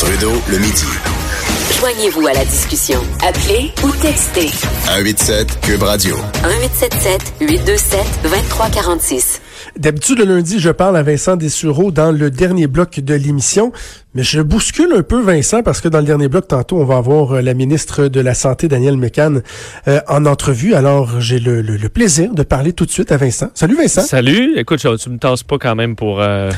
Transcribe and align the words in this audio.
Trudeau 0.00 0.32
le 0.50 0.56
midi. 0.56 0.86
Joignez-vous 1.78 2.26
à 2.26 2.32
la 2.32 2.44
discussion. 2.46 3.00
Appelez 3.22 3.70
ou 3.84 3.90
textez. 4.00 4.48
187 4.86 5.60
Cube 5.60 5.82
Radio. 5.82 6.16
1877 6.42 7.34
827 7.42 8.00
2346. 8.22 9.42
D'habitude, 9.76 10.20
le 10.20 10.24
lundi, 10.24 10.58
je 10.58 10.70
parle 10.70 10.96
à 10.96 11.02
Vincent 11.02 11.36
Dessureau 11.36 11.90
dans 11.90 12.12
le 12.12 12.30
dernier 12.30 12.66
bloc 12.66 13.00
de 13.00 13.12
l'émission, 13.14 13.72
mais 14.14 14.22
je 14.22 14.40
bouscule 14.40 14.90
un 14.96 15.02
peu 15.02 15.20
Vincent 15.20 15.62
parce 15.62 15.82
que 15.82 15.88
dans 15.88 15.98
le 15.98 16.06
dernier 16.06 16.28
bloc, 16.28 16.48
tantôt, 16.48 16.78
on 16.78 16.84
va 16.86 16.96
avoir 16.96 17.36
euh, 17.36 17.42
la 17.42 17.52
ministre 17.52 18.08
de 18.08 18.20
la 18.20 18.32
Santé, 18.32 18.68
Danielle 18.68 18.96
Mécan, 18.96 19.40
euh, 19.86 20.00
en 20.08 20.24
entrevue. 20.24 20.72
Alors, 20.72 21.20
j'ai 21.20 21.38
le, 21.38 21.60
le, 21.60 21.88
plaisir 21.90 22.32
de 22.32 22.42
parler 22.42 22.72
tout 22.72 22.86
de 22.86 22.90
suite 22.90 23.12
à 23.12 23.18
Vincent. 23.18 23.50
Salut 23.54 23.76
Vincent. 23.76 24.00
Salut. 24.00 24.54
Écoute, 24.56 24.78
tu 24.78 25.10
me 25.10 25.18
tasses 25.18 25.42
pas 25.42 25.58
quand 25.58 25.74
même 25.74 25.94
pour... 25.94 26.22
Euh... 26.22 26.50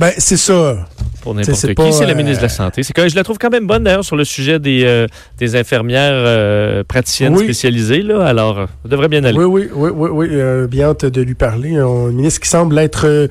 Ben, 0.00 0.12
c'est 0.16 0.38
ça 0.38 0.86
pour 1.20 1.34
n'importe 1.34 1.74
qui. 1.74 1.92
C'est 1.92 2.06
la 2.06 2.14
ministre 2.14 2.38
de 2.38 2.46
la 2.46 2.52
euh, 2.52 2.56
Santé. 2.56 2.82
C'est 2.82 2.92
que 2.92 3.08
je 3.08 3.14
la 3.14 3.22
trouve 3.22 3.38
quand 3.38 3.50
même 3.50 3.66
bonne 3.66 3.84
d'ailleurs 3.84 4.04
sur 4.04 4.16
le 4.16 4.24
sujet 4.24 4.58
des, 4.58 4.84
euh, 4.84 5.06
des 5.38 5.56
infirmières 5.56 6.12
euh, 6.14 6.82
praticiennes 6.84 7.36
spécialisées. 7.36 8.02
Là. 8.02 8.24
Alors, 8.24 8.66
ça 8.82 8.88
devrait 8.88 9.08
bien 9.08 9.22
aller. 9.24 9.38
Oui, 9.38 9.44
oui, 9.44 9.68
oui, 9.74 9.90
oui, 9.92 10.28
oui 10.28 10.66
bien 10.68 10.88
hâte 10.88 11.04
de 11.04 11.20
lui 11.20 11.34
parler. 11.34 11.76
Un 11.76 12.08
ministre 12.12 12.40
qui 12.40 12.48
semble 12.48 12.78
être 12.78 13.28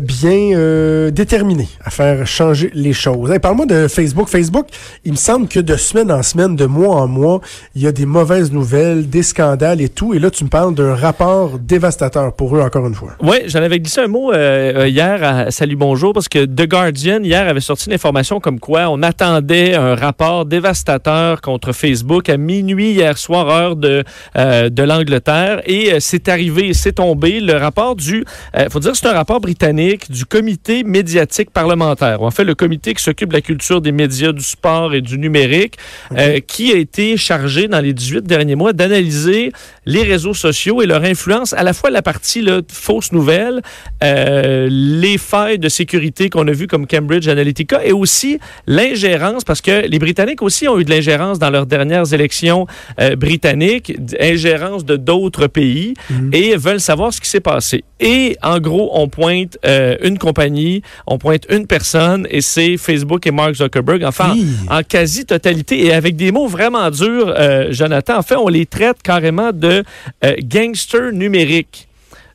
bien 0.00 1.10
déterminé 1.10 1.68
à 1.84 1.90
faire 1.90 2.26
changer 2.26 2.70
les 2.74 2.92
choses. 2.92 3.30
Parle-moi 3.40 3.66
de 3.66 3.88
Facebook. 3.88 4.28
Facebook, 4.28 4.68
il 5.04 5.12
me 5.12 5.16
semble 5.16 5.48
que 5.48 5.60
de 5.60 5.76
semaine 5.76 6.10
en 6.10 6.22
semaine, 6.22 6.56
de 6.56 6.66
mois 6.66 6.96
en 6.96 7.08
mois, 7.08 7.40
il 7.74 7.82
y 7.82 7.86
a 7.86 7.92
des 7.92 8.06
mauvaises 8.06 8.52
nouvelles, 8.52 9.08
des 9.08 9.22
scandales 9.22 9.80
et 9.80 9.88
tout. 9.88 10.14
Et 10.14 10.18
là, 10.18 10.30
tu 10.30 10.44
me 10.44 10.48
parles 10.48 10.74
d'un 10.74 10.94
rapport 10.94 11.58
dévastateur 11.58 12.34
pour 12.34 12.56
eux, 12.56 12.60
encore 12.60 12.86
une 12.86 12.94
fois. 12.94 13.12
Oui, 13.22 13.36
j'en 13.46 13.62
avais 13.62 13.78
glissé 13.78 14.00
un 14.00 14.08
mot 14.08 14.32
hier 14.32 15.22
à 15.22 15.50
Salut 15.50 15.76
Bonjour 15.84 16.12
parce 16.12 16.28
que 16.28 16.44
The 16.44 16.68
Guardian 16.68 17.24
hier 17.24 17.48
avait 17.48 17.58
sorti 17.58 17.88
une 17.88 17.94
information 17.94 18.38
comme 18.38 18.60
quoi 18.60 18.88
on 18.88 19.02
attendait 19.02 19.74
un 19.74 19.96
rapport 19.96 20.46
dévastateur 20.46 21.40
contre 21.40 21.72
Facebook 21.72 22.28
à 22.28 22.36
minuit 22.36 22.92
hier 22.92 23.18
soir, 23.18 23.48
heure 23.48 23.74
de, 23.74 24.04
euh, 24.36 24.70
de 24.70 24.82
l'Angleterre. 24.84 25.60
Et 25.66 25.92
euh, 25.92 25.96
c'est 25.98 26.28
arrivé, 26.28 26.72
c'est 26.72 26.92
tombé. 26.92 27.40
Le 27.40 27.54
rapport 27.54 27.96
du, 27.96 28.24
euh, 28.56 28.68
faut 28.70 28.78
dire, 28.78 28.94
c'est 28.94 29.08
un 29.08 29.12
rapport 29.12 29.40
britannique 29.40 30.08
du 30.08 30.24
comité 30.24 30.84
médiatique 30.84 31.50
parlementaire. 31.50 32.22
En 32.22 32.30
fait, 32.30 32.44
le 32.44 32.54
comité 32.54 32.94
qui 32.94 33.02
s'occupe 33.02 33.30
de 33.30 33.34
la 33.34 33.40
culture 33.40 33.80
des 33.80 33.90
médias, 33.90 34.30
du 34.30 34.44
sport 34.44 34.94
et 34.94 35.00
du 35.00 35.18
numérique, 35.18 35.78
qui 36.46 36.72
a 36.72 36.76
été 36.76 37.16
chargé 37.16 37.66
dans 37.66 37.80
les 37.80 37.92
18 37.92 38.24
derniers 38.24 38.54
mois 38.54 38.72
d'analyser 38.72 39.50
les 39.84 40.04
réseaux 40.04 40.34
sociaux 40.34 40.80
et 40.80 40.86
leur 40.86 41.02
influence, 41.02 41.54
à 41.54 41.64
la 41.64 41.72
fois 41.72 41.90
la 41.90 42.02
partie 42.02 42.40
là, 42.40 42.60
fausse 42.70 43.10
nouvelle, 43.10 43.62
les 44.00 45.18
failles 45.18 45.58
de 45.62 45.70
sécurité 45.70 46.28
qu'on 46.28 46.46
a 46.46 46.52
vues 46.52 46.66
comme 46.66 46.86
Cambridge 46.86 47.26
Analytica 47.28 47.82
et 47.82 47.92
aussi 47.92 48.38
l'ingérence, 48.66 49.44
parce 49.44 49.62
que 49.62 49.86
les 49.86 49.98
Britanniques 49.98 50.42
aussi 50.42 50.68
ont 50.68 50.78
eu 50.78 50.84
de 50.84 50.90
l'ingérence 50.90 51.38
dans 51.38 51.48
leurs 51.48 51.64
dernières 51.64 52.12
élections 52.12 52.66
euh, 53.00 53.16
britanniques, 53.16 53.96
ingérence 54.20 54.84
de 54.84 54.96
d'autres 54.96 55.46
pays 55.46 55.94
mhm. 56.10 56.30
et 56.34 56.56
veulent 56.56 56.80
savoir 56.80 57.14
ce 57.14 57.20
qui 57.20 57.28
s'est 57.28 57.40
passé. 57.40 57.84
Et 58.00 58.36
en 58.42 58.58
gros, 58.58 58.90
on 58.92 59.08
pointe 59.08 59.56
euh, 59.64 59.96
une 60.02 60.18
compagnie, 60.18 60.82
on 61.06 61.16
pointe 61.16 61.46
une 61.48 61.66
personne 61.66 62.26
et 62.30 62.40
c'est 62.40 62.76
Facebook 62.76 63.26
et 63.26 63.30
Mark 63.30 63.54
Zuckerberg, 63.54 64.04
enfin 64.04 64.34
en, 64.68 64.82
quasi-totalité 64.82 65.86
et 65.86 65.92
avec 65.92 66.16
des 66.16 66.32
mots 66.32 66.48
vraiment 66.48 66.90
durs, 66.90 67.32
euh, 67.38 67.68
Jonathan. 67.70 68.18
En 68.18 68.22
fait, 68.22 68.36
on 68.36 68.48
les 68.48 68.66
traite 68.66 69.02
carrément 69.02 69.52
de 69.52 69.84
gangsters 70.42 71.12
numériques. 71.12 71.88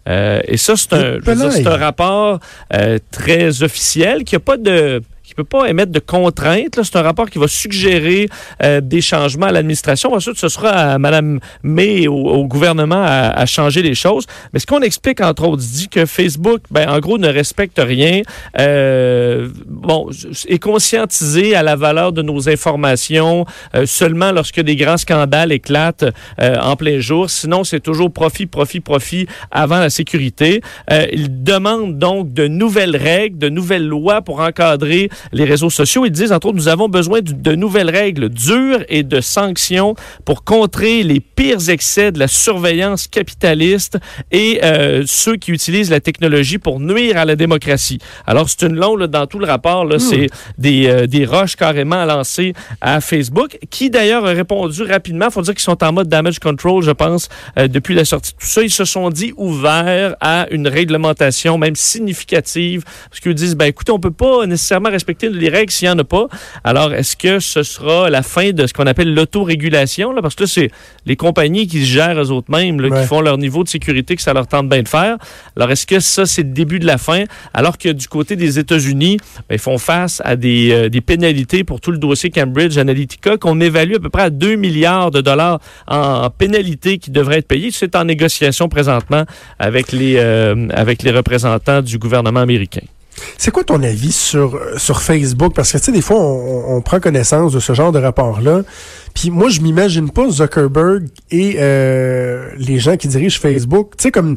Euh, 0.07 0.41
et 0.47 0.57
ça, 0.57 0.75
c'est 0.77 0.93
un, 0.93 1.19
un, 1.25 1.77
rapport 1.77 2.39
euh, 2.73 2.97
très 3.11 3.63
officiel 3.63 4.23
qui 4.23 4.35
n'a 4.35 4.39
pas 4.39 4.57
de 4.57 5.01
peut 5.35 5.43
pas 5.43 5.67
émettre 5.67 5.91
de 5.91 5.99
contraintes. 5.99 6.79
C'est 6.81 6.95
un 6.95 7.01
rapport 7.01 7.29
qui 7.29 7.39
va 7.39 7.47
suggérer 7.47 8.29
euh, 8.63 8.81
des 8.81 9.01
changements 9.01 9.47
à 9.47 9.51
l'administration. 9.51 10.13
Ensuite, 10.13 10.37
ce 10.37 10.49
sera 10.49 10.69
à 10.69 10.97
Mme 10.97 11.39
May 11.63 12.03
et 12.03 12.07
au, 12.07 12.45
gouvernement 12.45 13.03
à, 13.05 13.45
changer 13.45 13.81
les 13.81 13.95
choses. 13.95 14.25
Mais 14.53 14.59
ce 14.59 14.65
qu'on 14.65 14.81
explique, 14.81 15.21
entre 15.21 15.47
autres, 15.47 15.61
dit 15.61 15.89
que 15.89 16.05
Facebook, 16.05 16.61
ben, 16.71 16.89
en 16.89 16.99
gros, 16.99 17.17
ne 17.17 17.27
respecte 17.27 17.79
rien. 17.79 18.21
Euh, 18.59 19.49
bon, 19.67 20.09
est 20.47 20.59
conscientisé 20.59 21.55
à 21.55 21.63
la 21.63 21.75
valeur 21.75 22.13
de 22.13 22.21
nos 22.21 22.49
informations 22.49 23.45
euh, 23.75 23.85
seulement 23.85 24.31
lorsque 24.31 24.61
des 24.61 24.75
grands 24.75 24.97
scandales 24.97 25.51
éclatent 25.51 26.05
en 26.39 26.75
plein 26.75 26.99
jour. 26.99 27.29
Sinon, 27.29 27.63
c'est 27.63 27.79
toujours 27.79 28.11
profit, 28.11 28.45
profit, 28.45 28.79
profit 28.79 29.27
avant 29.51 29.79
la 29.79 29.89
sécurité. 29.89 30.61
il 30.89 31.43
demande 31.43 31.97
donc 31.97 32.33
de 32.33 32.47
nouvelles 32.47 32.95
règles, 32.95 33.37
de 33.37 33.49
nouvelles 33.49 33.87
lois 33.87 34.21
pour 34.21 34.39
encadrer 34.39 35.09
les 35.31 35.45
réseaux 35.45 35.69
sociaux. 35.69 36.05
Ils 36.05 36.11
disent, 36.11 36.31
entre 36.31 36.47
autres, 36.47 36.57
nous 36.57 36.67
avons 36.67 36.89
besoin 36.89 37.19
de, 37.21 37.55
nouvelles 37.55 37.89
règles 37.89 38.29
dures 38.29 38.83
et 38.89 39.03
de 39.03 39.21
sanctions 39.21 39.95
pour 40.25 40.43
contrer 40.43 41.03
les 41.03 41.19
pires 41.19 41.69
excès 41.69 42.11
de 42.11 42.19
la 42.19 42.27
surveillance 42.27 43.07
capitaliste 43.07 43.97
et 44.31 44.59
euh, 44.63 45.03
ceux 45.05 45.35
qui 45.35 45.51
utilisent 45.51 45.89
la 45.89 45.99
technologie 45.99 46.57
pour 46.57 46.79
nuire 46.79 47.17
à 47.17 47.25
la 47.25 47.35
démocratie. 47.35 47.99
Alors, 48.25 48.49
c'est 48.49 48.63
une 48.65 48.75
longue, 48.75 49.03
dans 49.05 49.27
tout 49.27 49.39
le 49.39 49.45
rapport, 49.45 49.85
là, 49.85 49.99
c'est 49.99 50.27
des, 50.57 50.87
euh, 50.87 51.07
des 51.07 51.25
roches 51.25 51.55
carrément 51.55 52.05
lancées 52.05 52.53
à 52.81 53.01
Facebook, 53.01 53.57
qui 53.69 53.89
d'ailleurs 53.89 54.25
a 54.25 54.31
répondu 54.31 54.83
rapidement. 54.83 55.27
Il 55.29 55.31
faut 55.31 55.41
dire 55.41 55.53
qu'ils 55.53 55.63
sont 55.63 55.83
en 55.83 55.93
mode 55.93 56.07
damage 56.07 56.39
control, 56.39 56.83
je 56.83 56.91
pense, 56.91 57.29
euh, 57.57 57.67
depuis 57.67 57.95
la 57.95 58.05
sortie 58.05 58.33
de 58.33 58.37
tout 58.37 58.47
ça. 58.47 58.61
Ils 58.61 58.71
se 58.71 58.85
sont 58.85 59.09
dit 59.09 59.33
ouverts 59.37 60.15
à 60.21 60.47
une 60.51 60.67
réglementation, 60.67 61.57
même 61.57 61.75
significative, 61.75 62.83
parce 63.09 63.19
qu'ils 63.19 63.33
disent, 63.33 63.55
ben 63.55 63.65
écoutez, 63.65 63.91
on 63.91 63.99
peut 63.99 64.11
pas 64.11 64.45
nécessairement 64.45 64.89
respecter 64.89 65.06
les 65.21 65.49
règles 65.49 65.71
s'il 65.71 65.87
n'y 65.87 65.93
en 65.93 65.99
a 65.99 66.03
pas. 66.03 66.27
Alors, 66.63 66.93
est-ce 66.93 67.15
que 67.15 67.39
ce 67.39 67.63
sera 67.63 68.09
la 68.09 68.23
fin 68.23 68.51
de 68.51 68.67
ce 68.67 68.73
qu'on 68.73 68.87
appelle 68.87 69.13
l'autorégulation? 69.13 70.13
Parce 70.21 70.35
que 70.35 70.43
là, 70.43 70.47
c'est 70.47 70.71
les 71.05 71.15
compagnies 71.15 71.67
qui 71.67 71.81
se 71.81 71.91
gèrent 71.91 72.21
eux-mêmes, 72.21 72.81
qui 72.81 73.05
font 73.05 73.21
leur 73.21 73.37
niveau 73.37 73.63
de 73.63 73.69
sécurité 73.69 74.15
que 74.15 74.21
ça 74.21 74.33
leur 74.33 74.47
tente 74.47 74.69
bien 74.69 74.83
de 74.83 74.87
faire. 74.87 75.17
Alors, 75.55 75.71
est-ce 75.71 75.85
que 75.85 75.99
ça, 75.99 76.25
c'est 76.25 76.43
le 76.43 76.49
début 76.49 76.79
de 76.79 76.85
la 76.85 76.97
fin? 76.97 77.23
Alors 77.53 77.77
que 77.77 77.89
du 77.89 78.07
côté 78.07 78.35
des 78.35 78.59
États-Unis, 78.59 79.17
ben, 79.49 79.55
ils 79.55 79.59
font 79.59 79.77
face 79.77 80.21
à 80.25 80.35
des, 80.35 80.71
euh, 80.71 80.89
des, 80.89 81.01
pénalités 81.01 81.63
pour 81.63 81.79
tout 81.79 81.91
le 81.91 81.97
dossier 81.97 82.29
Cambridge 82.29 82.77
Analytica 82.77 83.37
qu'on 83.37 83.59
évalue 83.61 83.95
à 83.95 83.99
peu 83.99 84.09
près 84.09 84.23
à 84.23 84.29
2 84.29 84.55
milliards 84.55 85.11
de 85.11 85.21
dollars 85.21 85.59
en, 85.87 86.29
pénalités 86.29 86.97
qui 86.97 87.11
devraient 87.11 87.39
être 87.39 87.47
payées. 87.47 87.71
C'est 87.71 87.95
en 87.95 88.05
négociation 88.05 88.69
présentement 88.69 89.23
avec 89.59 89.91
les, 89.91 90.15
euh, 90.17 90.67
avec 90.71 91.03
les 91.03 91.11
représentants 91.11 91.81
du 91.81 91.97
gouvernement 91.97 92.41
américain. 92.41 92.81
C'est 93.37 93.51
quoi 93.51 93.63
ton 93.63 93.81
avis 93.83 94.11
sur, 94.11 94.59
sur 94.77 95.01
Facebook? 95.01 95.53
Parce 95.53 95.71
que, 95.71 95.77
tu 95.77 95.85
sais, 95.85 95.91
des 95.91 96.01
fois, 96.01 96.17
on, 96.17 96.75
on, 96.75 96.81
prend 96.81 96.99
connaissance 96.99 97.53
de 97.53 97.59
ce 97.59 97.73
genre 97.73 97.91
de 97.91 97.99
rapport-là, 97.99 98.63
puis 99.17 99.31
moi, 99.31 99.49
je 99.49 99.61
m'imagine 99.61 100.11
pas 100.11 100.29
Zuckerberg 100.29 101.07
et 101.31 101.55
euh, 101.57 102.51
les 102.57 102.77
gens 102.77 102.97
qui 102.97 103.07
dirigent 103.07 103.39
Facebook, 103.39 103.97
tu 103.97 104.03
sais, 104.03 104.11
comme 104.11 104.35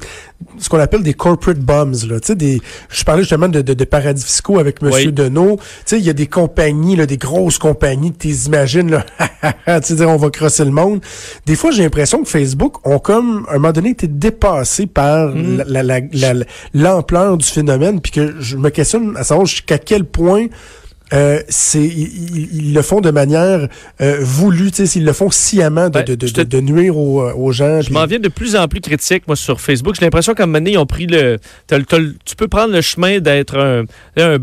ce 0.56 0.70
qu'on 0.70 0.78
appelle 0.78 1.02
des 1.02 1.12
corporate 1.12 1.58
bums, 1.58 1.94
là. 2.08 2.18
Tu 2.18 2.28
sais, 2.28 2.34
des, 2.34 2.62
je 2.88 3.04
parlais 3.04 3.22
justement 3.22 3.48
de, 3.48 3.60
de, 3.60 3.84
paradis 3.84 4.24
fiscaux 4.24 4.58
avec 4.58 4.80
Monsieur 4.80 5.08
oui. 5.08 5.12
Deneau. 5.12 5.56
Tu 5.56 5.62
sais, 5.84 5.98
il 5.98 6.04
y 6.06 6.08
a 6.08 6.14
des 6.14 6.28
compagnies, 6.28 6.96
là, 6.96 7.04
des 7.04 7.18
grosses 7.18 7.58
compagnies 7.58 8.12
que 8.12 8.18
tu 8.20 8.28
imagines, 8.28 8.90
là, 8.90 9.04
tu 9.82 9.96
sais, 9.96 10.04
on 10.06 10.16
va 10.16 10.30
crosser 10.30 10.64
le 10.64 10.70
monde. 10.70 11.00
Des 11.44 11.56
fois, 11.56 11.72
j'ai 11.72 11.82
l'impression 11.82 12.22
que 12.22 12.28
Facebook 12.30 12.86
ont 12.86 12.98
comme, 12.98 13.44
à 13.48 13.52
un 13.52 13.58
moment 13.58 13.72
donné, 13.72 13.90
été 13.90 14.06
dépassés 14.06 14.86
par 14.86 15.28
mm. 15.28 15.62
l'ampleur 16.72 17.36
du 17.36 17.46
phénomène, 17.46 18.00
puis 18.00 18.12
que 18.12 18.40
je 18.40 18.56
me 18.56 18.69
questionne 18.70 19.16
à 19.16 19.24
savoir 19.24 19.46
jusqu'à 19.46 19.78
quel 19.78 20.04
point 20.04 20.46
euh, 21.12 21.40
c'est 21.48 21.82
ils, 21.82 22.72
le 22.72 22.82
font 22.82 23.00
de 23.00 23.10
manière 23.10 23.68
euh, 24.00 24.18
voulue, 24.20 24.70
tu 24.70 24.86
sais, 24.86 24.98
ils 24.98 25.04
le 25.04 25.12
font 25.12 25.30
sciemment 25.30 25.90
de, 25.90 26.02
de, 26.02 26.14
de, 26.14 26.42
de 26.44 26.60
nuire 26.60 26.96
aux, 26.96 27.22
euh, 27.22 27.34
aux 27.34 27.50
gens. 27.50 27.80
Je 27.80 27.92
m'en 27.92 28.06
viens 28.06 28.20
de 28.20 28.28
plus 28.28 28.54
en 28.54 28.68
plus 28.68 28.80
critique, 28.80 29.26
moi, 29.26 29.34
sur 29.34 29.60
Facebook. 29.60 29.96
J'ai 29.98 30.06
l'impression 30.06 30.34
qu'à 30.34 30.44
un 30.44 30.46
moment 30.46 30.58
donné, 30.58 30.72
ils 30.72 30.78
ont 30.78 30.86
pris 30.86 31.06
le... 31.06 31.38
tu 32.24 32.36
peux 32.36 32.46
prendre 32.46 32.72
le 32.72 32.80
chemin 32.80 33.18
d'être 33.18 33.58
un, 33.58 33.84
un 34.16 34.38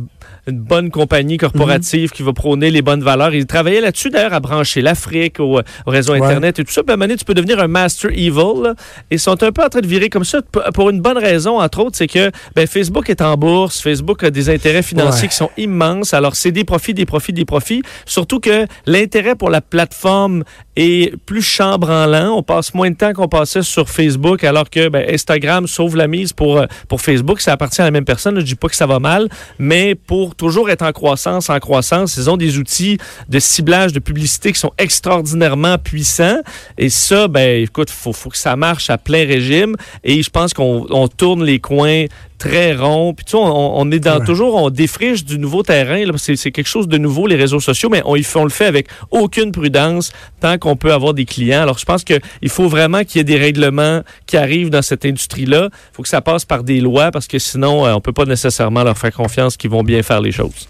une 0.48 0.60
bonne 0.60 0.90
compagnie 0.90 1.38
corporative 1.38 2.12
qui 2.12 2.24
va 2.24 2.32
prôner 2.32 2.72
les 2.72 2.82
bonnes 2.82 3.04
valeurs. 3.04 3.34
Ils 3.34 3.46
travaillaient 3.46 3.82
là-dessus, 3.82 4.10
d'ailleurs, 4.10 4.34
à 4.34 4.40
brancher 4.40 4.82
l'Afrique 4.82 5.40
au, 5.40 5.60
réseau 5.86 6.14
Internet 6.14 6.60
et 6.60 6.64
tout 6.64 6.72
ça. 6.72 6.84
Puis 6.84 6.96
à 6.96 7.08
tu 7.18 7.26
peux 7.26 7.34
devenir 7.34 7.60
un 7.60 7.68
master 7.68 8.12
evil. 8.12 8.74
Ils 9.12 9.20
sont 9.20 9.42
un 9.44 9.52
peu 9.52 9.64
en 9.64 9.70
train 9.70 9.82
de 9.82 9.88
virer 9.88 10.10
comme 10.10 10.24
ça 10.24 10.40
pour 10.74 10.90
une 10.90 11.02
bonne 11.02 11.18
raison, 11.18 11.60
entre 11.60 11.80
autres, 11.80 11.98
c'est 11.98 12.08
que 12.08 12.32
ben, 12.56 12.66
Facebook 12.66 13.10
est 13.10 13.22
en 13.22 13.36
bourse. 13.36 13.82
Facebook 13.82 14.24
a 14.24 14.30
des 14.30 14.50
intérêts 14.50 14.84
financiers 14.84 15.28
qui 15.28 15.36
sont 15.36 15.52
immenses. 15.58 16.14
Alors, 16.14 16.36
c'est 16.36 16.52
des 16.52 16.64
profits, 16.64 16.94
des 16.94 17.06
profits, 17.06 17.34
des 17.34 17.46
profits. 17.46 17.82
Surtout 18.06 18.40
que 18.40 18.66
l'intérêt 18.86 19.36
pour 19.36 19.50
la 19.50 19.62
plateforme 19.62 20.44
est 20.76 21.16
plus 21.26 21.42
chambranlant. 21.42 22.38
On 22.38 22.44
passe 22.44 22.74
moins 22.74 22.90
de 22.90 22.96
temps 22.96 23.14
qu'on 23.14 23.28
passait 23.28 23.64
sur 23.64 23.90
Facebook, 23.90 24.44
alors 24.44 24.70
que 24.70 24.88
ben, 24.88 25.06
Instagram 25.10 25.68
sauve 25.68 25.98
la 25.98 26.08
mise 26.08 26.32
pour, 26.32 26.64
pour 26.88 27.02
Facebook. 27.02 27.42
Ça 27.42 27.54
appartient 27.54 27.82
à 27.82 27.86
la 27.86 27.92
même 27.92 28.06
personne. 28.06 28.40
Je 28.40 28.46
dis 28.46 28.56
pas 28.56 28.70
que 28.70 28.76
ça 28.76 28.86
va 28.86 29.00
mal, 29.00 29.28
mais 29.60 29.96
pour 29.96 30.36
toujours 30.38 30.70
être 30.70 30.84
en 30.84 30.92
croissance, 30.92 31.50
en 31.50 31.60
croissance. 31.60 32.16
Ils 32.18 32.30
ont 32.30 32.38
des 32.38 32.58
outils 32.58 32.98
de 33.28 33.40
ciblage 33.40 33.92
de 33.94 34.00
publicité 34.00 34.54
qui 34.54 34.60
sont 34.60 34.72
extraordinairement 34.78 35.78
puissants. 35.78 36.40
Et 36.78 36.90
ça, 36.90 37.28
ben, 37.28 37.64
écoute, 37.64 37.90
faut, 37.90 38.14
faut 38.14 38.30
que 38.30 38.38
ça 38.38 38.56
marche 38.56 38.90
à 38.90 38.98
plein 38.98 39.26
régime. 39.26 39.76
Et 40.04 40.22
je 40.22 40.30
pense 40.30 40.54
qu'on 40.54 41.08
tourne 41.08 41.44
les 41.44 41.60
coins 41.60 42.06
très 42.38 42.76
rond. 42.76 43.16
Puis 43.16 43.26
tu 43.26 43.32
sais, 43.32 43.38
on, 43.38 43.80
on 43.80 43.92
est 43.92 44.00
dans 44.00 44.18
Ouais. 44.20 44.26
toujours, 44.26 44.56
on 44.56 44.70
défriche 44.70 45.26
du 45.26 45.40
nouveau 45.40 45.64
terrain. 45.64 46.04
C'est 46.18 46.52
quelque 46.52 46.68
chose 46.68 46.88
de 46.88 46.98
nouveau, 46.98 47.26
les 47.28 47.36
réseaux 47.36 47.60
sociaux, 47.60 47.90
mais 47.90 48.02
on, 48.06 48.16
on 48.36 48.44
le 48.44 48.50
fait 48.50 48.66
avec 48.66 48.88
aucune 49.12 49.52
prudence 49.52 50.12
tant 50.40 50.58
qu'on 50.60 50.76
peut 50.76 50.94
avoir 50.94 51.14
des 51.16 51.26
clients. 51.26 51.62
Alors, 51.62 51.78
je 51.80 51.86
pense 51.86 52.04
qu'il 52.04 52.20
faut 52.50 52.68
vraiment 52.68 53.04
qu'il 53.04 53.18
y 53.18 53.22
ait 53.22 53.24
des 53.24 53.38
règlements 53.38 54.02
qui 54.28 54.38
arrivent 54.38 54.70
dans 54.70 54.82
cette 54.84 55.04
industrie-là. 55.06 55.70
Il 55.72 55.96
faut 55.96 56.04
que 56.04 56.10
ça 56.10 56.22
passe 56.22 56.46
par 56.46 56.64
des 56.64 56.80
lois 56.80 57.10
parce 57.12 57.26
que 57.28 57.40
sinon, 57.40 57.86
euh, 57.88 57.94
on 57.94 58.02
peut 58.02 58.14
pas 58.14 58.26
nécessairement 58.26 58.84
leur 58.84 58.98
faire 58.98 59.14
confiance 59.14 59.58
qu'ils 59.58 59.72
vont 59.72 59.84
bien 59.84 60.04
faire 60.04 60.22
les 60.22 60.27
choses. 60.32 60.68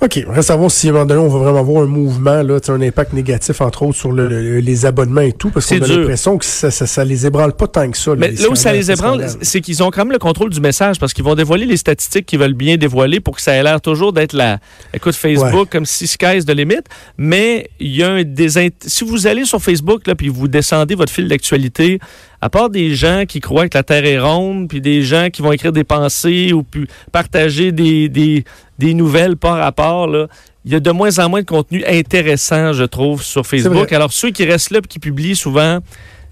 OK. 0.00 0.24
On 0.28 0.32
reste 0.32 0.52
à 0.52 0.56
voir 0.56 0.70
si 0.70 0.86
à 0.86 0.90
un 0.90 0.92
moment 0.92 1.06
donné, 1.06 1.20
on 1.20 1.28
va 1.28 1.38
vraiment 1.40 1.58
avoir 1.58 1.82
un 1.82 1.86
mouvement, 1.88 2.40
là, 2.44 2.58
un 2.68 2.80
impact 2.82 3.14
négatif, 3.14 3.60
entre 3.60 3.82
autres, 3.82 3.98
sur 3.98 4.12
le- 4.12 4.28
le- 4.28 4.60
les 4.60 4.86
abonnements 4.86 5.22
et 5.22 5.32
tout, 5.32 5.50
parce 5.50 5.66
qu'on 5.66 5.74
a 5.82 5.86
l'impression 5.88 6.38
que 6.38 6.44
ça, 6.44 6.70
ça, 6.70 6.86
ça 6.86 7.04
les 7.04 7.26
ébranle 7.26 7.52
pas 7.56 7.66
tant 7.66 7.90
que 7.90 7.98
ça. 7.98 8.14
Mais 8.14 8.30
là 8.30 8.48
où 8.48 8.54
ça 8.54 8.72
les 8.72 8.92
ébranle, 8.92 9.26
c'est 9.42 9.60
qu'ils 9.60 9.82
ont 9.82 9.90
quand 9.90 10.04
même 10.04 10.12
le 10.12 10.20
contrôle 10.20 10.50
du 10.50 10.60
message 10.60 11.00
parce 11.00 11.12
qu'ils 11.12 11.24
vont 11.24 11.34
dévoiler 11.34 11.66
les 11.66 11.76
statistiques 11.76 12.26
qu'ils 12.26 12.38
veulent 12.38 12.54
bien 12.54 12.76
dévoiler 12.76 13.18
pour 13.18 13.34
que 13.34 13.42
ça 13.42 13.54
ait 13.54 13.62
l'air 13.64 13.80
toujours 13.80 14.12
d'être 14.12 14.34
la, 14.34 14.60
écoute, 14.94 15.16
Facebook 15.16 15.68
comme 15.72 15.84
si 15.84 16.06
sky's 16.06 16.44
de 16.44 16.52
limite. 16.52 16.86
Mais 17.16 17.68
il 17.80 17.96
y 17.96 18.04
a 18.04 18.10
un 18.12 18.22
désint... 18.22 18.68
Si 18.86 19.02
vous 19.02 19.26
allez 19.26 19.46
sur 19.46 19.60
Facebook 19.60 20.06
là, 20.06 20.14
puis 20.14 20.28
vous 20.28 20.46
descendez 20.46 20.94
votre 20.94 21.10
fil 21.12 21.26
d'actualité, 21.26 21.98
à 22.40 22.50
part 22.50 22.70
des 22.70 22.94
gens 22.94 23.24
qui 23.26 23.40
croient 23.40 23.68
que 23.68 23.76
la 23.76 23.82
Terre 23.82 24.04
est 24.04 24.18
ronde, 24.18 24.68
puis 24.68 24.80
des 24.80 25.02
gens 25.02 25.28
qui 25.30 25.42
vont 25.42 25.52
écrire 25.52 25.72
des 25.72 25.84
pensées 25.84 26.52
ou 26.52 26.62
puis 26.62 26.86
partager 27.10 27.72
des, 27.72 28.08
des, 28.08 28.44
des 28.78 28.94
nouvelles 28.94 29.36
par 29.36 29.56
rapport, 29.56 30.06
là, 30.06 30.28
il 30.64 30.72
y 30.72 30.74
a 30.74 30.80
de 30.80 30.90
moins 30.90 31.18
en 31.18 31.28
moins 31.28 31.40
de 31.40 31.46
contenu 31.46 31.84
intéressant, 31.86 32.72
je 32.72 32.84
trouve, 32.84 33.22
sur 33.22 33.46
Facebook. 33.46 33.92
Alors, 33.92 34.12
ceux 34.12 34.30
qui 34.30 34.44
restent 34.44 34.70
là 34.70 34.80
et 34.84 34.86
qui 34.86 34.98
publient 34.98 35.36
souvent, 35.36 35.78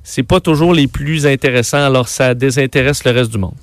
c'est 0.02 0.22
pas 0.22 0.40
toujours 0.40 0.74
les 0.74 0.86
plus 0.86 1.26
intéressants, 1.26 1.84
alors 1.84 2.08
ça 2.08 2.34
désintéresse 2.34 3.04
le 3.04 3.12
reste 3.12 3.32
du 3.32 3.38
monde. 3.38 3.54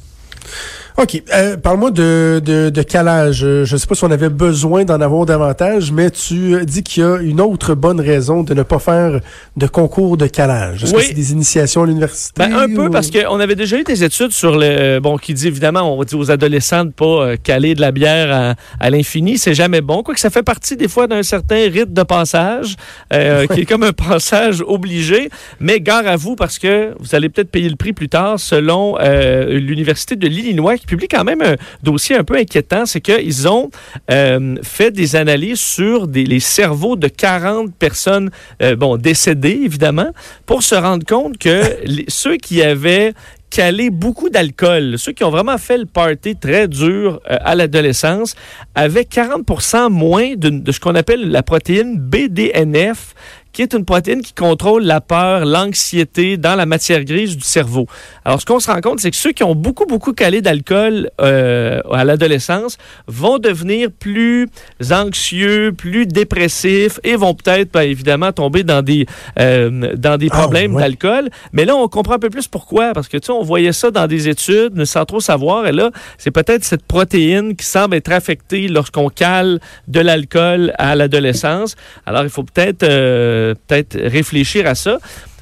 OK. 0.98 1.24
Euh, 1.34 1.58
Parle-moi 1.58 1.90
de, 1.92 2.40
de, 2.44 2.70
de 2.70 2.82
calage. 2.84 3.44
Euh, 3.44 3.66
Je 3.66 3.74
ne 3.74 3.78
sais 3.80 3.88
pas 3.88 3.96
si 3.96 4.04
on 4.04 4.12
avait 4.12 4.30
besoin 4.30 4.84
d'en 4.86 5.02
avoir 5.02 5.26
davantage, 5.26 5.92
mais 5.92 6.12
tu 6.12 6.54
euh, 6.56 6.66
dis 6.66 6.84
qu'il 6.84 7.02
y 7.04 7.06
a 7.06 7.18
une 7.18 7.42
autre 7.42 7.74
bonne 7.74 8.00
raison 8.00 8.44
de 8.44 8.54
ne 8.54 8.62
pas 8.64 8.78
faire 8.80 9.20
de 9.58 9.68
concours 9.68 10.18
de 10.18 10.28
calage. 10.28 10.84
Est-ce 10.84 10.94
Oui. 10.94 11.02
que 11.02 11.08
c'est 11.08 11.14
des 11.14 11.32
initiations 11.32 11.84
à 11.84 11.88
l'université? 11.88 12.34
Ben, 12.38 12.54
un 12.56 12.74
peu, 12.74 12.90
parce 12.92 13.10
qu'on 13.10 13.40
avait 13.40 13.56
déjà 13.56 13.78
eu 13.80 13.84
des 13.84 14.04
études 14.04 14.32
sur 14.32 14.56
le. 14.58 15.00
Bon, 15.00 15.18
qui 15.18 15.34
dit 15.34 15.48
évidemment, 15.48 15.98
on 15.98 16.04
dit 16.04 16.16
aux 16.16 16.30
adolescents 16.30 16.86
de 16.86 16.92
pas 16.92 17.38
caler 17.38 17.74
de 17.74 17.82
la 17.82 17.92
bière 17.92 18.32
à, 18.32 18.56
à 18.80 18.90
l'infini. 18.90 19.38
C'est 19.40 19.56
jamais 19.56 19.82
bon. 19.82 20.04
Quoique 20.04 20.20
ça 20.20 20.30
fait 20.30 20.44
partie 20.44 20.78
des 20.78 20.88
fois 20.88 21.08
d'un 21.08 21.24
certain 21.24 21.70
rite 21.70 21.92
de 21.92 22.04
passage, 22.04 22.76
euh, 23.14 23.48
qui 23.54 23.62
est 23.62 23.66
comme 23.66 23.84
un 23.84 23.94
passage 23.94 24.64
obligé. 24.66 25.30
Mais 25.60 25.80
gare 25.80 26.06
à 26.06 26.16
vous, 26.18 26.36
parce 26.36 26.60
que 26.60 26.94
vous 27.00 27.16
allez 27.16 27.30
peut-être 27.30 27.50
payer 27.50 27.70
le 27.70 27.76
prix 27.78 27.94
plus 27.94 28.10
tard, 28.10 28.40
selon 28.40 28.96
euh, 29.00 29.58
l'Université 29.60 30.16
de 30.16 30.28
l'Illinois, 30.28 30.76
qui 30.84 30.88
publie 30.88 31.08
quand 31.08 31.24
même 31.24 31.42
un 31.42 31.56
dossier 31.82 32.16
un 32.18 32.24
peu 32.26 32.36
inquiétant. 32.36 32.86
C'est 32.86 33.00
qu'ils 33.02 33.48
ont 33.48 33.70
euh, 34.12 34.56
fait 34.64 34.92
des 34.92 35.16
analyses 35.16 35.60
sur 35.62 36.08
des, 36.08 36.26
les 36.26 36.40
cerveaux 36.42 36.96
de 36.98 37.08
40 37.08 37.74
personnes, 37.76 38.30
euh, 38.62 38.76
bon, 38.76 38.98
décédées, 38.98 39.62
évidemment, 39.64 40.12
pour 40.46 40.62
se 40.62 40.76
rendre 40.76 41.06
compte 41.06 41.38
que 41.38 41.64
les- 41.86 42.06
ceux 42.10 42.36
qui 42.38 42.62
avaient 42.62 43.14
calé 43.50 43.92
beaucoup 43.92 44.30
d'alcool, 44.32 44.96
ceux 44.98 45.12
qui 45.12 45.24
ont 45.24 45.30
vraiment 45.30 45.60
fait 45.60 45.78
le 45.78 45.86
party 45.86 46.36
très 46.36 46.68
dur 46.68 47.22
euh, 47.30 47.38
à 47.42 47.54
l'adolescence, 47.56 48.36
avaient 48.74 49.04
40% 49.04 49.90
moins 49.92 50.34
de, 50.36 50.50
de 50.50 50.72
ce 50.72 50.80
qu'on 50.80 50.96
appelle 50.96 51.30
la 51.30 51.44
protéine 51.44 51.98
BDNF, 52.00 53.14
qui 53.54 53.62
est 53.62 53.74
une 53.74 53.86
protéine 53.86 54.22
qui 54.22 54.34
contrôle 54.34 54.84
la 54.84 55.00
peur, 55.00 55.46
l'anxiété 55.46 56.38
dans 56.38 56.56
la 56.56 56.66
matière 56.66 57.04
grise 57.06 57.38
du 57.38 57.44
cerveau. 57.44 57.86
Alors, 58.26 58.42
ce 58.42 58.46
qu'on 58.46 58.60
se 58.60 58.70
rend 58.70 58.82
compte, 58.82 59.00
c'est 59.00 59.12
que 59.12 59.16
ceux 59.18 59.32
qui 59.32 59.44
ont 59.44 59.54
beaucoup, 59.56 59.86
beaucoup 59.86 60.12
calé 60.14 60.42
d'alcool 60.42 61.10
euh, 61.22 61.80
à 61.92 62.04
l'adolescence 62.04 62.78
vont 63.08 63.38
devenir 63.38 63.90
plus 63.92 64.50
anxieux, 64.92 65.72
plus 65.78 66.08
dépressifs 66.08 67.00
et 67.04 67.16
vont 67.16 67.36
peut-être, 67.36 67.72
ben, 67.72 67.82
évidemment, 67.82 68.32
tomber 68.32 68.64
dans 68.64 68.82
des, 68.82 69.06
euh, 69.40 69.96
dans 69.96 70.18
des 70.18 70.30
Ah, 70.32 70.40
problèmes 70.42 70.74
ouais. 70.74 70.82
d'alcool. 70.82 71.30
Mais 71.52 71.66
là, 71.66 71.76
on 71.76 71.88
comprend 71.88 72.16
un 72.16 72.20
peu 72.20 72.32
plus 72.32 72.48
pourquoi. 72.48 72.94
Parce 72.94 73.08
que, 73.08 73.18
tu 73.18 73.28
sais, 73.28 73.32
on 73.32 73.44
voyait 73.44 73.72
ça 73.74 73.92
dans 73.92 74.08
des 74.08 74.28
études, 74.30 74.72
mais 74.74 74.86
sans 74.86 75.06
trop 75.06 75.20
savoir. 75.20 75.68
Et 75.68 75.72
là, 75.72 75.92
c'est 76.18 76.32
peut-être 76.32 76.64
cette 76.64 76.86
protéine 76.86 77.56
qui 77.56 77.66
semble 77.66 77.96
être 77.96 78.12
affectée 78.12 78.68
lorsqu'on 78.68 79.10
cale 79.10 79.60
de 79.88 80.00
l'alcool 80.00 80.74
à 80.80 80.96
l'adolescence. 80.96 81.76
Alors, 82.08 82.24
il 82.24 82.30
faut 82.30 82.44
peut-être 82.44 82.82
euh, 82.84 83.43
peut-être 83.68 83.98
réfléchir 84.00 84.68
à 84.68 84.76
ça. 84.76 84.98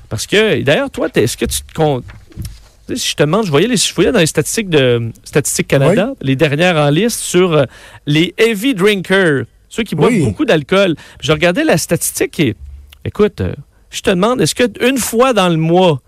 Parce 0.10 0.26
que, 0.28 0.62
d'ailleurs, 0.62 0.90
toi, 0.90 1.08
est-ce 1.16 1.38
que 1.38 1.46
tu 1.46 1.62
te 1.62 1.74
comptes... 1.74 2.06
Si 2.94 3.12
je 3.12 3.16
te 3.16 3.24
demande, 3.24 3.46
je 3.46 3.52
voyais, 3.52 3.68
les, 3.68 3.78
je 3.78 3.94
voyais 3.94 4.12
dans 4.12 4.20
les 4.20 4.26
statistiques 4.36 4.70
de 4.70 5.12
Statistique 5.24 5.68
Canada, 5.68 6.14
les 6.22 6.36
dernières 6.36 6.76
en 6.76 6.90
liste 6.90 7.22
sur 7.22 7.54
euh, 7.54 7.64
les 8.06 8.34
heavy 8.38 8.74
drinkers, 8.76 9.46
ceux 9.70 9.84
qui 9.84 9.96
boivent 9.96 10.12
Oui. 10.12 10.26
beaucoup 10.26 10.44
d'alcool. 10.44 10.96
Je 11.22 11.32
regardais 11.32 11.64
la 11.64 11.78
statistique 11.78 12.38
et, 12.42 12.56
écoute, 13.06 13.40
euh, 13.40 13.54
je 13.92 14.02
te 14.02 14.10
demande, 14.10 14.42
est-ce 14.42 14.56
que 14.56 14.68
une 14.86 14.98
fois 14.98 15.32
dans 15.32 15.48
le 15.48 15.56
mois, 15.56 16.02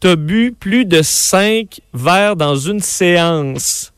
tu 0.00 0.08
as 0.08 0.16
bu 0.16 0.52
plus 0.52 0.84
de 0.84 1.00
cinq 1.00 1.80
verres 1.94 2.36
dans 2.36 2.56
une 2.56 2.80
séance? 2.80 3.94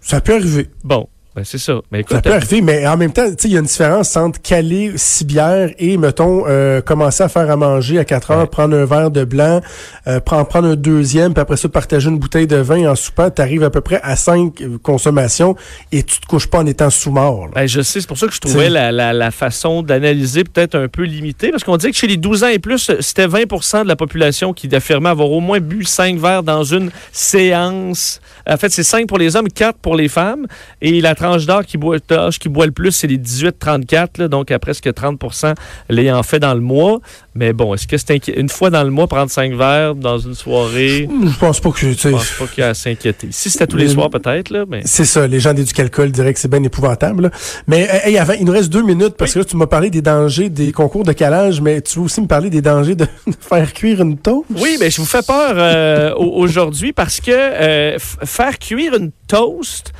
Ça 0.00 0.22
peut 0.22 0.36
arriver. 0.36 0.68
Bon, 0.82 1.08
ben 1.36 1.44
c'est 1.44 1.58
ça. 1.58 1.80
Mais 1.92 2.04
Ça 2.08 2.20
peut 2.20 2.32
arriver, 2.32 2.60
mais 2.62 2.86
en 2.86 2.96
même 2.96 3.12
temps, 3.12 3.26
tu 3.38 3.46
il 3.46 3.52
y 3.52 3.56
a 3.56 3.60
une 3.60 3.66
différence 3.66 4.16
entre 4.16 4.40
caler 4.42 4.92
six 4.96 5.24
bières 5.24 5.70
et, 5.78 5.96
mettons, 5.96 6.44
euh, 6.48 6.80
commencer 6.80 7.22
à 7.22 7.28
faire 7.28 7.48
à 7.50 7.56
manger 7.56 7.98
à 7.98 8.04
4 8.04 8.30
heures, 8.32 8.38
Ouais. 8.40 8.46
prendre 8.46 8.76
un 8.76 8.84
verre 8.84 9.10
de 9.10 9.24
blanc, 9.24 9.60
euh, 10.08 10.18
prendre, 10.20 10.46
prendre 10.48 10.68
un 10.68 10.74
deuxième, 10.76 11.34
puis 11.34 11.40
après 11.40 11.56
ça, 11.56 11.68
partager 11.68 12.08
une 12.08 12.18
bouteille 12.18 12.46
de 12.48 12.56
vin 12.56 12.90
en 12.90 12.96
soupant, 12.96 13.30
t'arrives 13.30 13.62
à 13.62 13.70
peu 13.70 13.80
près 13.80 14.00
à 14.02 14.16
cinq 14.16 14.60
euh, 14.62 14.78
consommations 14.82 15.54
et 15.92 16.02
tu 16.02 16.18
te 16.20 16.26
couches 16.26 16.48
pas 16.48 16.58
en 16.58 16.66
étant 16.66 16.90
sous-mort. 16.90 17.48
Ben, 17.54 17.66
je 17.66 17.82
sais, 17.82 18.00
c'est 18.00 18.08
pour 18.08 18.18
ça 18.18 18.26
que 18.26 18.34
je 18.34 18.40
trouvais 18.40 18.68
la- 18.68 18.90
la 18.90 19.30
façon 19.30 19.82
d'analyser 19.82 20.44
peut-être 20.44 20.74
un 20.74 20.88
peu 20.88 21.02
limitée, 21.04 21.50
parce 21.50 21.62
qu'on 21.62 21.76
dit 21.76 21.90
que 21.90 21.96
chez 21.96 22.06
les 22.08 22.16
12 22.16 22.42
ans 22.42 22.48
et 22.48 22.58
plus, 22.58 22.90
c'était 23.00 23.26
20% 23.28 23.82
de 23.84 23.88
la 23.88 23.96
population 23.96 24.52
qui 24.52 24.74
affirmait 24.74 25.10
avoir 25.10 25.30
au 25.30 25.40
moins 25.40 25.60
bu 25.60 25.84
5 25.84 26.18
verres 26.18 26.42
dans 26.42 26.64
une 26.64 26.90
séance. 27.12 28.20
En 28.48 28.56
fait, 28.56 28.70
c'est 28.70 28.82
5 28.82 29.06
pour 29.06 29.18
les 29.18 29.36
hommes, 29.36 29.48
4 29.48 29.78
pour 29.78 29.94
les 29.94 30.08
femmes. 30.08 30.46
Et 30.80 31.00
la 31.00 31.14
tranche 31.30 31.46
d'âge 31.46 31.66
qui 31.66 31.76
boit, 31.78 31.96
qui 32.40 32.48
boit 32.48 32.66
le 32.66 32.72
plus, 32.72 32.92
c'est 32.92 33.06
les 33.06 33.18
18-34, 33.18 34.18
là, 34.18 34.28
donc 34.28 34.50
à 34.50 34.58
presque 34.58 34.86
30% 34.86 35.54
l'ayant 35.90 36.22
fait 36.22 36.38
dans 36.40 36.54
le 36.54 36.60
mois. 36.60 37.00
Mais 37.34 37.52
bon, 37.52 37.72
est-ce 37.74 37.86
que 37.86 37.96
c'est 37.96 38.26
une 38.28 38.48
fois 38.48 38.70
dans 38.70 38.82
le 38.82 38.90
mois, 38.90 39.06
prendre 39.06 39.30
5 39.30 39.52
verres 39.54 39.94
dans 39.94 40.18
une 40.18 40.34
soirée? 40.34 41.08
Je 41.08 41.38
pense 41.38 41.60
pas 41.60 41.70
que, 41.70 41.92
Je 41.92 42.08
pense 42.08 42.30
pas 42.32 42.46
qu'il 42.46 42.62
y 42.62 42.64
a 42.64 42.70
à 42.70 42.74
s'inquiéter. 42.74 43.28
Si 43.30 43.48
c'était 43.50 43.66
tous 43.66 43.76
les 43.76 43.88
soirs, 43.88 44.10
peut-être, 44.10 44.50
là, 44.50 44.64
mais... 44.68 44.80
C'est 44.84 45.04
ça, 45.04 45.26
les 45.26 45.38
gens 45.38 45.54
d'éducalcool 45.54 46.10
diraient 46.10 46.34
que 46.34 46.40
c'est 46.40 46.50
bien 46.50 46.62
épouvantable. 46.64 47.24
là. 47.24 47.30
Mais 47.68 47.88
hey, 48.04 48.18
avant, 48.18 48.32
il 48.32 48.44
nous 48.44 48.52
reste 48.52 48.70
deux 48.70 48.82
minutes 48.82 49.14
parce 49.16 49.34
que 49.34 49.38
là, 49.40 49.44
tu 49.44 49.56
m'as 49.56 49.66
parlé 49.66 49.90
des 49.90 50.02
dangers 50.02 50.48
des 50.48 50.72
concours 50.72 51.04
de 51.04 51.12
calage, 51.12 51.60
mais 51.60 51.80
tu 51.80 51.98
veux 51.98 52.06
aussi 52.06 52.20
me 52.20 52.26
parler 52.26 52.50
des 52.50 52.60
dangers 52.62 52.94
de 52.96 53.06
faire 53.40 53.72
cuire 53.72 54.00
une 54.00 54.16
toast? 54.18 54.46
Oui, 54.56 54.76
mais 54.80 54.90
je 54.90 55.00
vous 55.00 55.06
fais 55.06 55.22
peur 55.22 55.52
euh, 55.54 56.12
au- 56.14 56.40
aujourd'hui 56.42 56.92
parce 56.92 57.20
que 57.20 57.30
euh, 57.30 57.98
faire 58.24 58.58
cuire 58.58 58.94
une 58.94 59.10
toast 59.28 59.92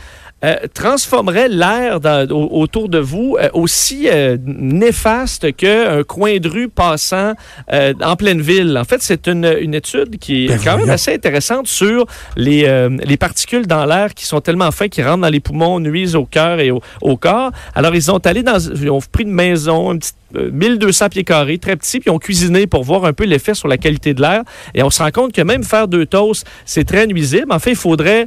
euh, 0.45 0.57
transformerait 0.73 1.49
l'air 1.49 1.99
autour 2.30 2.88
de 2.88 2.99
vous 2.99 3.37
euh, 3.40 3.49
aussi 3.54 4.09
euh, 4.09 4.37
néfaste 4.45 5.54
qu'un 5.57 6.04
coin 6.04 6.38
de 6.38 6.49
rue 6.49 6.68
passant 6.68 7.33
en 7.71 8.16
pleine 8.16 8.40
ville. 8.40 8.78
En 8.78 8.85
fait, 8.85 9.02
c'est 9.02 9.26
une, 9.26 9.57
une 9.61 9.75
étude 9.75 10.18
qui 10.18 10.47
est 10.47 10.49
Ben 10.49 10.61
quand 10.62 10.76
même 10.78 10.90
assez 10.90 11.14
intéressante 11.14 11.66
sur 11.66 12.07
les, 12.37 12.88
les 13.04 13.16
particules 13.16 13.66
dans 13.66 13.85
l'air 13.85 14.14
qui 14.14 14.25
sont 14.26 14.40
tellement 14.40 14.71
fines 14.71 14.88
qui 14.88 15.02
rentrent 15.02 15.23
dans 15.23 15.28
les 15.28 15.40
poumons, 15.40 15.80
nuisent 15.80 16.16
au 16.16 16.25
cœur 16.25 16.61
et 16.61 16.71
au, 16.71 16.80
au 17.00 17.16
corps. 17.16 17.50
Alors, 17.75 17.95
ils 17.95 18.11
ont 18.11 18.18
allé 18.18 18.42
dans, 18.42 18.59
ils 18.59 18.90
ont 18.90 19.00
pris 19.00 19.25
une 19.25 19.33
maison, 19.33 19.92
une 19.92 19.99
petite 19.99 20.16
1200 20.35 21.09
pieds 21.09 21.25
carrés, 21.25 21.59
très 21.59 21.77
petit, 21.77 22.01
puis 22.01 22.11
ont 22.11 22.19
cuisiné 22.19 22.67
pour 22.67 22.85
voir 22.85 23.05
un 23.05 23.13
peu 23.13 23.25
l'effet 23.25 23.55
sur 23.55 23.69
la 23.69 23.79
qualité 23.79 24.15
de 24.15 24.21
l'air. 24.21 24.43
Et 24.75 24.83
on 24.83 24.91
se 24.91 25.03
rend 25.03 25.11
compte 25.11 25.33
que 25.33 25.43
même 25.43 25.65
faire 25.65 25.89
deux 25.89 26.07
toasts, 26.07 26.47
c'est 26.65 26.85
très 26.85 27.07
nuisible. 27.07 27.47
En 27.51 27.59
fait, 27.59 27.71
il 27.71 27.77
faudrait, 27.77 28.27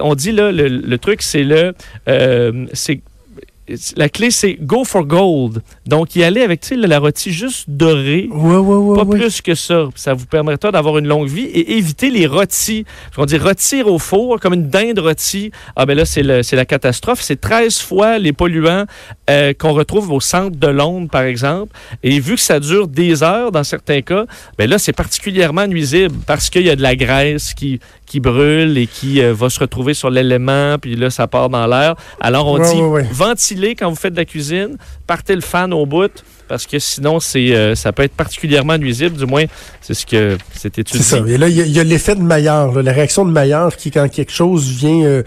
on 0.00 0.14
dit 0.14 0.32
là, 0.32 0.52
le, 0.52 0.68
le 0.68 0.98
truc, 0.98 1.22
c'est 1.22 1.44
le, 1.44 1.74
euh, 2.08 2.66
c'est 2.72 3.00
la 3.96 4.08
clé, 4.08 4.30
c'est 4.30 4.54
go 4.60 4.84
for 4.84 5.04
gold. 5.04 5.62
Donc, 5.86 6.14
y 6.14 6.22
aller 6.22 6.42
avec 6.42 6.60
la 6.70 6.98
rôtie 6.98 7.32
juste 7.32 7.64
dorée, 7.68 8.28
Ouais, 8.30 8.56
ouais, 8.56 8.76
ouais. 8.76 8.96
pas 8.96 9.04
plus 9.04 9.40
que 9.40 9.54
ça. 9.54 9.88
Ça 9.94 10.14
vous 10.14 10.26
permettra 10.26 10.70
d'avoir 10.70 10.98
une 10.98 11.06
longue 11.08 11.28
vie 11.28 11.44
et 11.46 11.76
éviter 11.76 12.10
les 12.10 12.26
rôtis. 12.26 12.84
On 13.16 13.24
dit 13.24 13.38
rôtir 13.38 13.88
au 13.88 13.98
four, 13.98 14.38
comme 14.40 14.54
une 14.54 14.68
dinde 14.68 14.98
rôtie. 15.00 15.50
Ah 15.74 15.84
ben 15.86 15.96
là, 15.96 16.04
c'est 16.04 16.22
la 16.22 16.64
catastrophe. 16.64 17.20
C'est 17.22 17.40
13 17.40 17.78
fois 17.80 18.18
les 18.18 18.32
polluants 18.32 18.84
euh, 19.30 19.52
qu'on 19.52 19.72
retrouve 19.72 20.12
au 20.12 20.20
centre 20.20 20.56
de 20.56 20.68
Londres, 20.68 21.08
par 21.10 21.22
exemple. 21.22 21.72
Et 22.02 22.20
vu 22.20 22.34
que 22.34 22.40
ça 22.40 22.60
dure 22.60 22.86
des 22.88 23.22
heures 23.22 23.50
dans 23.52 23.64
certains 23.64 24.00
cas, 24.02 24.26
ben 24.58 24.68
là, 24.70 24.78
c'est 24.78 24.92
particulièrement 24.92 25.66
nuisible 25.66 26.14
parce 26.26 26.50
qu'il 26.50 26.62
y 26.62 26.70
a 26.70 26.76
de 26.76 26.82
la 26.82 26.94
graisse 26.94 27.52
qui, 27.54 27.80
qui 28.06 28.20
brûle 28.20 28.78
et 28.78 28.86
qui 28.86 29.20
euh, 29.20 29.34
va 29.34 29.50
se 29.50 29.58
retrouver 29.60 29.92
sur 29.94 30.10
l'élément, 30.10 30.76
puis 30.80 30.96
là, 30.96 31.10
ça 31.10 31.26
part 31.26 31.48
dans 31.50 31.66
l'air. 31.66 31.94
Alors, 32.20 32.46
on 32.46 32.58
Ouais, 32.60 32.72
dit 32.72 32.80
ouais, 32.80 32.88
ouais. 32.88 33.08
ventilez 33.12 33.74
quand 33.74 33.90
vous 33.90 33.96
faites 33.96 34.12
de 34.14 34.18
la 34.18 34.24
cuisine, 34.24 34.76
partez 35.06 35.34
le 35.34 35.40
fan 35.40 35.72
au 35.74 35.84
bout, 35.86 36.10
parce 36.48 36.66
que 36.66 36.78
sinon, 36.78 37.20
c'est 37.20 37.54
euh, 37.54 37.74
ça 37.74 37.92
peut 37.92 38.02
être 38.02 38.14
particulièrement 38.14 38.78
nuisible. 38.78 39.16
Du 39.16 39.26
moins, 39.26 39.44
c'est 39.80 39.94
ce 39.94 40.06
que 40.06 40.38
c'est 40.54 40.78
étudié. 40.78 41.02
C'est 41.02 41.16
ça. 41.16 41.24
Et 41.26 41.38
là, 41.38 41.48
il 41.48 41.56
y 41.56 41.80
a, 41.80 41.84
l'effet 41.84 42.14
de 42.14 42.22
Maillard, 42.22 42.72
là, 42.72 42.82
la 42.82 42.92
réaction 42.92 43.24
de 43.24 43.30
Maillard 43.30 43.76
qui, 43.76 43.90
quand 43.90 44.08
quelque 44.08 44.32
chose 44.32 44.68
vient 44.68 45.04
euh, 45.04 45.22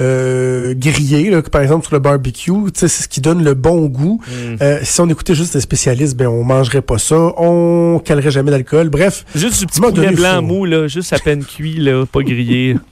euh, 0.00 0.74
griller, 0.76 1.30
là, 1.30 1.42
par 1.42 1.62
exemple 1.62 1.86
sur 1.86 1.94
le 1.94 2.00
barbecue, 2.00 2.52
c'est 2.74 2.88
ce 2.88 3.08
qui 3.08 3.20
donne 3.20 3.44
le 3.44 3.54
bon 3.54 3.86
goût. 3.86 4.20
Mm. 4.28 4.64
Si 4.82 5.00
on 5.00 5.08
écoutait 5.08 5.34
juste 5.34 5.54
les 5.54 5.60
spécialistes, 5.60 6.16
ben 6.16 6.28
on 6.28 6.44
mangerait 6.44 6.82
pas 6.82 6.98
ça, 6.98 7.16
on 7.16 8.00
calerait 8.04 8.30
jamais 8.30 8.50
d'alcool. 8.50 8.88
Bref, 8.88 9.24
Juste 9.34 9.60
du 9.60 9.66
petit 9.66 9.80
poulet 9.80 10.12
blanc 10.12 10.36
faim. 10.36 10.40
mou, 10.40 10.64
là, 10.64 10.88
juste 10.88 11.12
à 11.12 11.18
peine 11.18 11.44
cuit, 11.44 11.76
là, 11.76 12.04
pas 12.06 12.22
grillé. 12.22 12.76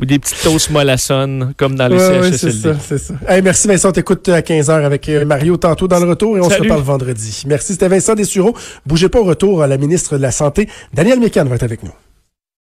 Ou 0.00 0.04
des 0.04 0.18
petites 0.18 0.40
toasts 0.42 0.70
mollassonnes, 0.70 1.54
comme 1.56 1.74
dans 1.74 1.88
les 1.88 1.96
Ouais, 1.96 2.30
CHSLD. 2.32 2.62
ça, 2.62 2.76
c'est 2.86 2.98
ça. 2.98 3.14
Hey, 3.28 3.42
merci 3.42 3.66
Vincent, 3.66 3.88
on 3.88 3.92
t'écoute 3.92 4.28
à 4.28 4.40
15h 4.42 4.84
avec 4.84 5.08
euh, 5.08 5.24
Mario 5.24 5.56
tantôt 5.56 5.88
dans 5.88 5.98
le 5.98 6.08
retour 6.08 6.36
et 6.36 6.40
on 6.40 6.48
se 6.48 6.60
reparle 6.62 6.82
vendredi. 6.82 7.42
Merci, 7.46 7.72
c'était 7.72 7.88
Vincent 7.88 8.14
Dessureau. 8.14 8.54
Bougez 8.86 9.08
pas 9.08 9.18
au 9.20 9.24
retour, 9.24 9.66
la 9.66 9.76
ministre 9.76 10.16
de 10.16 10.22
la 10.22 10.30
Santé, 10.30 10.68
Danielle 10.94 11.18
Mécan 11.20 11.44
va 11.46 11.56
être 11.56 11.62
avec 11.64 11.82
nous. 11.82 11.90